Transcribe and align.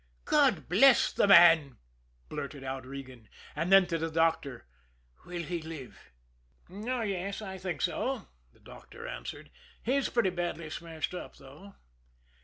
"God 0.25 0.67
bless 0.67 1.11
the 1.13 1.27
man!" 1.27 1.77
blurted 2.27 2.63
out 2.63 2.87
Regan. 2.87 3.29
And 3.55 3.71
then, 3.71 3.85
to 3.85 3.99
the 3.99 4.09
doctor: 4.09 4.65
"Will 5.27 5.43
he 5.43 5.61
live?" 5.61 6.11
"Oh, 6.71 7.01
yes; 7.01 7.39
I 7.39 7.59
think 7.59 7.83
so," 7.83 8.27
the 8.51 8.61
doctor 8.61 9.05
answered. 9.07 9.51
"He's 9.83 10.09
pretty 10.09 10.31
badly 10.31 10.71
smashed 10.71 11.13
up, 11.13 11.35
though." 11.37 11.75